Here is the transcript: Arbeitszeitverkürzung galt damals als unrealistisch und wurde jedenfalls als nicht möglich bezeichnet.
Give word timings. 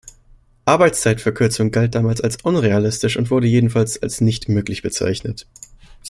Arbeitszeitverkürzung 0.65 1.69
galt 1.71 1.93
damals 1.93 2.21
als 2.21 2.37
unrealistisch 2.43 3.17
und 3.17 3.29
wurde 3.29 3.45
jedenfalls 3.45 4.01
als 4.01 4.19
nicht 4.19 4.49
möglich 4.49 4.81
bezeichnet. 4.81 5.45